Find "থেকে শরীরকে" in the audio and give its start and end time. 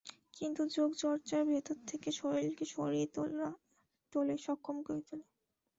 1.87-2.65